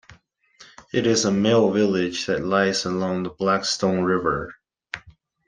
It 0.91 1.05
is 1.05 1.25
a 1.25 1.31
mill 1.31 1.69
village 1.69 2.25
that 2.25 2.43
lies 2.43 2.85
along 2.85 3.21
the 3.21 3.29
Blackstone 3.29 4.03
River. 4.03 4.55